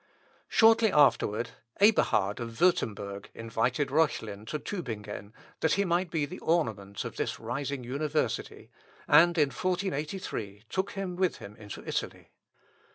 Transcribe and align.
Shortly 0.47 0.91
afterward, 0.91 1.51
Eberhard 1.79 2.39
of 2.39 2.59
Wurtemberg 2.59 3.29
invited 3.35 3.91
Reuchlin 3.91 4.47
to 4.47 4.57
Tubingen, 4.57 5.31
that 5.59 5.73
he 5.73 5.85
might 5.85 6.09
be 6.09 6.25
the 6.25 6.39
ornament 6.39 7.05
of 7.05 7.17
this 7.17 7.39
rising 7.39 7.83
university, 7.83 8.71
and 9.07 9.37
in 9.37 9.49
1483 9.49 10.63
took 10.69 10.93
him 10.93 11.15
with 11.15 11.35
him 11.37 11.55
into 11.55 11.87
Italy. 11.87 12.31